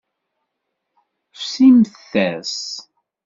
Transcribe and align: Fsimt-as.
Fsimt-as. 1.39 2.55